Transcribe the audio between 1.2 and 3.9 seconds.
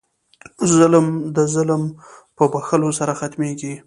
د ظلم په بښلو سره ختمېږي.